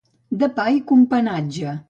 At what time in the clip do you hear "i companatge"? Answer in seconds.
0.77-1.79